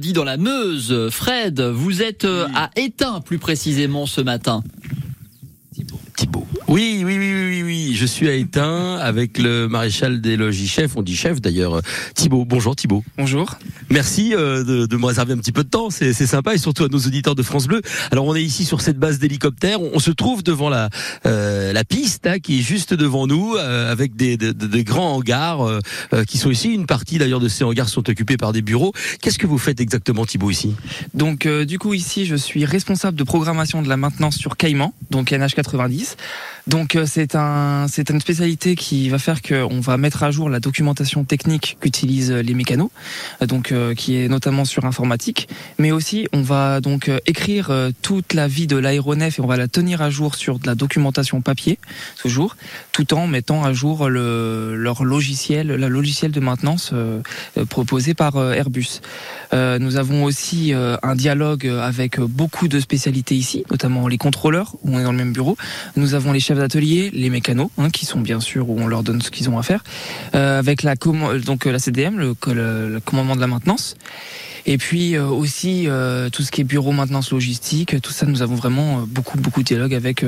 Dit 0.00 0.12
dans 0.12 0.24
la 0.24 0.36
Meuse, 0.36 1.08
Fred, 1.10 1.60
vous 1.60 2.02
êtes 2.02 2.24
euh, 2.24 2.48
à 2.52 2.68
Étain 2.74 3.20
plus 3.20 3.38
précisément 3.38 4.06
ce 4.06 4.20
matin. 4.20 4.64
Oui, 6.74 7.04
oui, 7.04 7.16
oui, 7.18 7.32
oui, 7.32 7.62
oui, 7.62 7.94
je 7.94 8.04
suis 8.04 8.28
à 8.28 8.34
Étain 8.34 8.96
avec 8.96 9.38
le 9.38 9.68
maréchal 9.68 10.20
des 10.20 10.36
logis 10.36 10.66
chefs, 10.66 10.96
on 10.96 11.02
dit 11.02 11.14
chef 11.14 11.40
d'ailleurs, 11.40 11.80
Thibault. 12.16 12.44
Bonjour 12.44 12.74
Thibault. 12.74 13.04
Bonjour. 13.16 13.58
Merci 13.90 14.34
euh, 14.34 14.64
de, 14.64 14.86
de, 14.86 14.96
me 14.96 15.06
réserver 15.06 15.34
un 15.34 15.36
petit 15.36 15.52
peu 15.52 15.62
de 15.62 15.68
temps, 15.68 15.90
c'est 15.90 16.12
sympa 16.12 16.52
et 16.52 16.58
surtout 16.58 16.82
à 16.82 16.88
nos 16.88 16.98
auditeurs 16.98 17.36
de 17.36 17.44
France 17.44 17.68
Bleu. 17.68 17.80
Alors 18.10 18.24
on 18.24 18.34
est 18.34 18.42
ici 18.42 18.64
sur 18.64 18.80
cette 18.80 18.98
base 18.98 19.20
d'hélicoptère, 19.20 19.80
on, 19.80 20.00
se 20.00 20.10
trouve 20.10 20.42
devant 20.42 20.68
la 20.68 20.90
euh, 21.26 21.72
la 21.72 21.84
piste 21.84 22.26
hein, 22.26 22.40
qui 22.40 22.58
est 22.58 22.62
juste 22.62 22.92
devant 22.92 23.28
nous 23.28 23.54
euh, 23.54 23.92
avec 23.92 24.16
des, 24.16 24.36
des, 24.36 24.52
des, 24.52 24.82
grands 24.82 25.14
hangars 25.14 25.64
euh, 25.64 25.78
euh, 26.12 26.24
qui 26.24 26.38
sont 26.38 26.50
ici. 26.50 26.74
Une 26.74 26.86
partie 26.86 27.18
d'ailleurs 27.18 27.38
de 27.38 27.46
ces 27.46 27.62
hangars 27.62 27.88
sont 27.88 28.10
occupés 28.10 28.36
par 28.36 28.52
des 28.52 28.62
bureaux. 28.62 28.92
Qu'est-ce 29.20 29.38
que 29.38 29.46
vous 29.46 29.58
faites 29.58 29.80
exactement 29.80 30.26
Thibault 30.26 30.50
ici? 30.50 30.74
Donc 31.14 31.46
du 31.46 31.78
coup 31.78 31.94
ici 31.94 32.26
je 32.26 32.34
suis 32.34 32.64
responsable 32.64 33.16
de 33.16 33.22
programmation 33.22 33.80
de 33.80 33.88
la 33.88 33.96
maintenance 33.96 34.36
sur 34.38 34.56
Caïman, 34.56 34.92
donc 35.12 35.30
NH90. 35.30 36.16
Donc 36.66 36.96
euh, 36.96 37.04
c'est 37.06 37.34
un 37.34 37.86
c'est 37.88 38.08
une 38.08 38.20
spécialité 38.20 38.74
qui 38.74 39.10
va 39.10 39.18
faire 39.18 39.42
qu'on 39.42 39.80
va 39.80 39.98
mettre 39.98 40.22
à 40.22 40.30
jour 40.30 40.48
la 40.48 40.60
documentation 40.60 41.24
technique 41.24 41.76
qu'utilisent 41.78 42.32
euh, 42.32 42.40
les 42.40 42.54
mécanos, 42.54 42.90
euh, 43.42 43.46
donc 43.46 43.74
qui 43.96 44.16
est 44.16 44.28
notamment 44.28 44.64
sur 44.64 44.86
informatique, 44.86 45.48
mais 45.78 45.92
aussi 45.92 46.26
on 46.32 46.40
va 46.40 46.80
donc 46.80 47.10
écrire 47.26 47.70
toute 48.02 48.34
la 48.34 48.48
vie 48.48 48.66
de 48.66 48.76
l'aéronef 48.76 49.38
et 49.38 49.42
on 49.42 49.46
va 49.46 49.56
la 49.56 49.68
tenir 49.68 50.00
à 50.02 50.10
jour 50.10 50.34
sur 50.34 50.58
de 50.58 50.66
la 50.66 50.74
documentation 50.74 51.40
papier 51.40 51.78
toujours, 52.20 52.56
tout 52.92 53.14
en 53.14 53.26
mettant 53.26 53.64
à 53.64 53.72
jour 53.72 54.08
le, 54.08 54.76
leur 54.76 55.04
logiciel, 55.04 55.68
la 55.68 55.88
logiciel 55.88 56.30
de 56.30 56.40
maintenance 56.40 56.92
proposé 57.68 58.14
par 58.14 58.36
Airbus. 58.36 59.00
nous 59.52 59.96
avons 59.96 60.24
aussi 60.24 60.72
un 60.74 61.14
dialogue 61.14 61.66
avec 61.66 62.20
beaucoup 62.20 62.68
de 62.68 62.80
spécialités 62.80 63.34
ici, 63.34 63.64
notamment 63.70 64.08
les 64.08 64.18
contrôleurs, 64.18 64.74
où 64.82 64.94
on 64.94 65.00
est 65.00 65.04
dans 65.04 65.12
le 65.12 65.18
même 65.18 65.32
bureau. 65.32 65.56
Nous 65.96 66.14
avons 66.14 66.32
les 66.32 66.40
chefs 66.40 66.53
d'atelier, 66.54 67.10
les 67.12 67.30
mécanos, 67.30 67.70
hein, 67.78 67.90
qui 67.90 68.06
sont 68.06 68.20
bien 68.20 68.40
sûr 68.40 68.68
où 68.70 68.80
on 68.80 68.86
leur 68.86 69.02
donne 69.02 69.22
ce 69.22 69.30
qu'ils 69.30 69.48
ont 69.50 69.58
à 69.58 69.62
faire, 69.62 69.84
euh, 70.34 70.58
avec 70.58 70.82
la 70.82 70.94
donc 70.94 71.64
la 71.64 71.78
CDM, 71.78 72.18
le, 72.18 72.34
le, 72.52 73.00
commandement 73.00 73.36
de 73.36 73.40
la 73.40 73.46
maintenance. 73.46 73.96
Et 74.66 74.78
puis 74.78 75.14
euh, 75.14 75.26
aussi 75.26 75.84
euh, 75.86 76.30
tout 76.30 76.42
ce 76.42 76.50
qui 76.50 76.62
est 76.62 76.64
bureau 76.64 76.92
maintenance 76.92 77.32
logistique, 77.32 78.00
tout 78.00 78.12
ça, 78.12 78.24
nous 78.24 78.40
avons 78.40 78.54
vraiment 78.54 79.00
euh, 79.00 79.02
beaucoup 79.06 79.36
beaucoup 79.38 79.60
de 79.60 79.66
dialogue 79.66 79.94
avec 79.94 80.24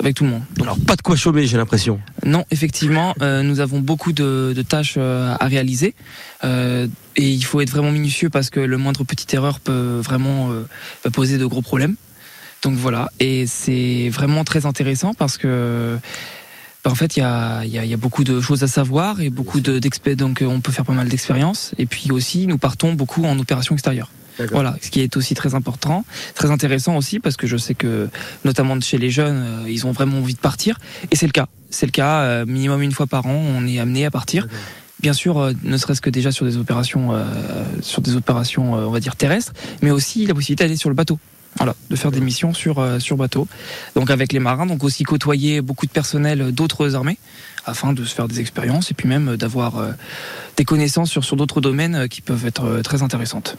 avec 0.00 0.14
tout 0.14 0.24
le 0.24 0.30
monde. 0.30 0.42
Donc, 0.56 0.66
Alors 0.66 0.78
pas 0.78 0.96
de 0.96 1.02
quoi 1.02 1.16
chômer, 1.16 1.46
j'ai 1.46 1.56
l'impression. 1.56 2.00
Non, 2.24 2.44
effectivement, 2.50 3.14
nous 3.20 3.60
avons 3.60 3.80
beaucoup 3.80 4.12
de, 4.12 4.52
de 4.54 4.62
tâches 4.62 4.96
à 4.96 5.46
réaliser. 5.46 5.94
et 6.42 6.88
il 7.16 7.44
faut 7.44 7.60
être 7.60 7.70
vraiment 7.70 7.90
minutieux 7.90 8.30
parce 8.30 8.50
que 8.50 8.60
le 8.60 8.76
moindre 8.78 9.04
petite 9.04 9.32
erreur 9.34 9.60
peut 9.60 10.00
vraiment 10.02 10.50
poser 11.12 11.38
de 11.38 11.46
gros 11.46 11.62
problèmes. 11.62 11.96
Donc 12.64 12.74
voilà, 12.74 13.10
et 13.20 13.46
c'est 13.46 14.08
vraiment 14.08 14.42
très 14.42 14.64
intéressant 14.64 15.12
parce 15.12 15.36
que 15.36 15.98
bah, 16.82 16.90
en 16.90 16.94
fait, 16.94 17.16
il 17.16 17.20
y 17.20 17.22
a, 17.22 17.64
y, 17.64 17.78
a, 17.78 17.84
y 17.84 17.92
a, 17.92 17.96
beaucoup 17.98 18.24
de 18.24 18.40
choses 18.40 18.62
à 18.62 18.68
savoir 18.68 19.20
et 19.20 19.28
beaucoup 19.28 19.60
de 19.60 19.78
donc 20.14 20.42
on 20.46 20.60
peut 20.60 20.72
faire 20.72 20.86
pas 20.86 20.94
mal 20.94 21.08
d'expériences. 21.08 21.74
Et 21.78 21.84
puis 21.84 22.10
aussi, 22.10 22.46
nous 22.46 22.58
partons 22.58 22.94
beaucoup 22.94 23.24
en 23.24 23.38
opération 23.38 23.74
extérieure. 23.74 24.10
Voilà, 24.50 24.76
ce 24.80 24.90
qui 24.90 25.00
est 25.00 25.16
aussi 25.16 25.34
très 25.34 25.54
important, 25.54 26.04
très 26.34 26.50
intéressant 26.50 26.96
aussi 26.96 27.20
parce 27.20 27.36
que 27.36 27.46
je 27.46 27.56
sais 27.56 27.74
que 27.74 28.08
notamment 28.44 28.80
chez 28.80 28.98
les 28.98 29.10
jeunes, 29.10 29.44
euh, 29.46 29.70
ils 29.70 29.86
ont 29.86 29.92
vraiment 29.92 30.18
envie 30.18 30.34
de 30.34 30.40
partir 30.40 30.78
et 31.12 31.16
c'est 31.16 31.26
le 31.26 31.32
cas. 31.32 31.46
C'est 31.70 31.86
le 31.86 31.92
cas, 31.92 32.22
euh, 32.22 32.46
minimum 32.46 32.82
une 32.82 32.92
fois 32.92 33.06
par 33.06 33.26
an, 33.26 33.34
on 33.34 33.66
est 33.66 33.78
amené 33.78 34.04
à 34.06 34.10
partir. 34.10 34.48
Bien 35.00 35.12
sûr, 35.12 35.38
euh, 35.38 35.52
ne 35.62 35.76
serait-ce 35.76 36.00
que 36.00 36.10
déjà 36.10 36.32
sur 36.32 36.46
des 36.46 36.56
opérations, 36.56 37.12
sur 37.80 38.00
des 38.00 38.16
opérations, 38.16 38.74
on 38.74 38.90
va 38.90 39.00
dire 39.00 39.16
terrestres, 39.16 39.52
mais 39.82 39.90
aussi 39.90 40.26
la 40.26 40.34
possibilité 40.34 40.64
d'aller 40.64 40.76
sur 40.76 40.88
le 40.88 40.96
bateau. 40.96 41.18
Voilà, 41.56 41.74
de 41.88 41.96
faire 41.96 42.10
des 42.10 42.20
missions 42.20 42.52
sur 42.52 42.78
euh, 42.78 42.98
sur 42.98 43.16
bateau. 43.16 43.46
Donc 43.94 44.10
avec 44.10 44.32
les 44.32 44.40
marins, 44.40 44.66
donc 44.66 44.82
aussi 44.82 45.04
côtoyer 45.04 45.60
beaucoup 45.60 45.86
de 45.86 45.92
personnel 45.92 46.52
d'autres 46.52 46.94
armées 46.96 47.18
afin 47.66 47.92
de 47.92 48.04
se 48.04 48.14
faire 48.14 48.28
des 48.28 48.40
expériences 48.40 48.90
et 48.90 48.94
puis 48.94 49.08
même 49.08 49.36
d'avoir 49.36 49.78
euh, 49.78 49.92
des 50.56 50.64
connaissances 50.64 51.10
sur, 51.10 51.24
sur 51.24 51.36
d'autres 51.36 51.60
domaines 51.60 51.94
euh, 51.94 52.06
qui 52.06 52.20
peuvent 52.20 52.46
être 52.46 52.64
euh, 52.64 52.82
très 52.82 53.02
intéressantes. 53.02 53.56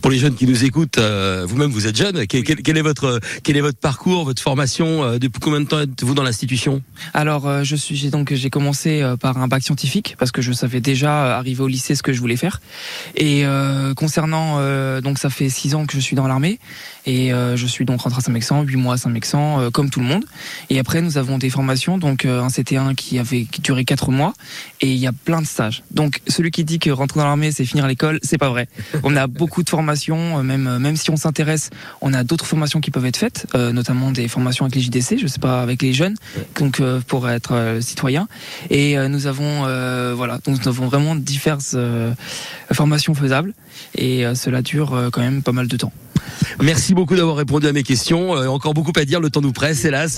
pour 0.00 0.10
les 0.10 0.18
jeunes 0.18 0.34
qui 0.34 0.46
nous 0.46 0.64
écoutent, 0.64 0.98
vous-même 0.98 1.70
vous 1.70 1.86
êtes 1.86 1.96
jeune, 1.96 2.26
quel, 2.26 2.42
quel, 2.42 2.76
est 2.76 2.82
votre 2.82 3.20
quel 3.42 3.56
est 3.56 3.60
votre 3.60 3.78
parcours, 3.78 4.24
votre 4.24 4.42
formation 4.42 5.18
Depuis 5.18 5.40
combien 5.40 5.60
de 5.60 5.66
temps 5.66 5.80
êtes-vous 5.80 6.14
dans 6.14 6.22
l'institution? 6.22 6.82
Alors 7.14 7.64
je 7.64 7.76
suis 7.76 7.96
j'ai 7.96 8.10
donc 8.10 8.32
j'ai 8.32 8.50
commencé 8.50 9.02
par 9.20 9.38
un 9.38 9.48
bac 9.48 9.62
scientifique 9.62 10.16
parce 10.18 10.30
que 10.30 10.42
je 10.42 10.52
savais 10.52 10.80
déjà 10.80 11.36
arrivé 11.36 11.62
au 11.62 11.68
lycée 11.68 11.94
ce 11.94 12.02
que 12.02 12.12
je 12.12 12.20
voulais 12.20 12.36
faire. 12.36 12.60
Et 13.16 13.44
concernant 13.96 14.58
donc 15.00 15.18
ça 15.18 15.30
fait 15.30 15.48
six 15.48 15.74
ans 15.74 15.86
que 15.86 15.94
je 15.94 16.00
suis 16.00 16.16
dans 16.16 16.26
l'armée 16.26 16.58
et 17.06 17.30
je 17.30 17.66
suis 17.66 17.84
donc 17.84 18.00
rentré 18.00 18.18
à 18.18 18.22
Saint-Mexan, 18.22 18.62
huit 18.62 18.76
mois 18.76 18.94
à 18.94 18.98
Saint-Mexan 18.98 19.70
comme 19.70 19.90
tout 19.90 20.00
le 20.00 20.06
monde. 20.06 20.24
Et 20.70 20.78
après 20.78 21.02
nous 21.02 21.18
avons 21.18 21.38
des 21.38 21.50
formations 21.50 21.98
donc 21.98 22.24
un 22.24 22.48
CT1 22.48 22.94
qui 22.94 23.18
avait 23.18 23.41
qui, 23.50 23.60
durait 23.62 23.84
quatre 23.84 24.10
mois 24.10 24.34
et 24.80 24.90
il 24.90 24.98
y 24.98 25.06
a 25.06 25.12
plein 25.12 25.40
de 25.40 25.46
stages. 25.46 25.82
Donc 25.90 26.20
celui 26.26 26.50
qui 26.50 26.64
dit 26.64 26.78
que 26.78 26.90
rentrer 26.90 27.20
dans 27.20 27.26
l'armée 27.26 27.52
c'est 27.52 27.64
finir 27.64 27.86
l'école, 27.86 28.18
c'est 28.22 28.38
pas 28.38 28.48
vrai. 28.48 28.68
On 29.02 29.16
a 29.16 29.26
beaucoup 29.26 29.62
de 29.62 29.70
formations, 29.70 30.38
euh, 30.38 30.42
même 30.42 30.66
euh, 30.66 30.78
même 30.78 30.96
si 30.96 31.10
on 31.10 31.16
s'intéresse, 31.16 31.70
on 32.00 32.12
a 32.12 32.24
d'autres 32.24 32.46
formations 32.46 32.80
qui 32.80 32.90
peuvent 32.90 33.06
être 33.06 33.16
faites, 33.16 33.46
euh, 33.54 33.72
notamment 33.72 34.10
des 34.10 34.28
formations 34.28 34.64
avec 34.64 34.74
les 34.74 34.80
JDC, 34.80 35.18
je 35.18 35.26
sais 35.26 35.38
pas 35.38 35.62
avec 35.62 35.82
les 35.82 35.92
jeunes, 35.92 36.16
donc 36.58 36.80
pour 37.06 37.28
être 37.28 37.78
citoyen. 37.80 38.28
Et 38.70 38.96
nous 39.08 39.26
avons 39.26 39.62
voilà, 40.14 40.38
donc 40.44 40.60
nous 40.60 40.68
avons 40.68 40.86
vraiment 40.86 41.14
diverses 41.14 41.76
formations 42.72 43.14
faisables 43.14 43.54
et 43.96 44.24
cela 44.34 44.62
dure 44.62 45.10
quand 45.12 45.20
même 45.20 45.42
pas 45.42 45.52
mal 45.52 45.68
de 45.68 45.76
temps. 45.76 45.92
Merci 46.62 46.94
beaucoup 46.94 47.16
d'avoir 47.16 47.36
répondu 47.36 47.66
à 47.66 47.72
mes 47.72 47.82
questions. 47.82 48.30
encore 48.30 48.74
beaucoup 48.74 48.92
à 48.96 49.04
dire, 49.04 49.20
le 49.20 49.30
temps 49.30 49.40
nous 49.40 49.52
presse, 49.52 49.84
hélas. 49.84 50.10